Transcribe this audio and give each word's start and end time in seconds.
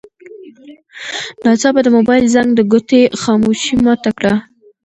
ناڅاپه 1.43 1.81
د 1.83 1.87
موبایل 1.97 2.25
زنګ 2.35 2.49
د 2.55 2.59
کوټې 2.71 3.01
خاموشي 3.21 3.75
ماته 3.85 4.11
کړه. 4.17 4.33